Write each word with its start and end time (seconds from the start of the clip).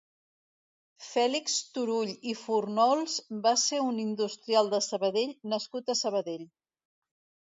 Fèlix 1.07 1.57
Turull 1.75 2.13
i 2.31 2.31
Fournols 2.39 3.17
va 3.43 3.53
ser 3.65 3.81
un 3.89 4.01
industrial 4.05 4.71
de 4.71 4.79
Sabadell 4.85 5.35
nascut 5.53 5.93
a 5.95 5.97
Sabadell. 6.03 6.49